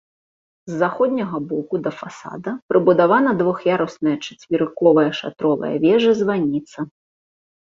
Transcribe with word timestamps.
З 0.71 0.77
заходняга 0.83 1.37
боку 1.51 1.79
да 1.87 1.91
фасада 1.99 2.53
прыбудавана 2.73 3.31
двух'ярусная 3.43 4.17
чацверыковая 4.25 5.07
шатровая 5.19 5.73
вежа-званіца. 5.85 6.79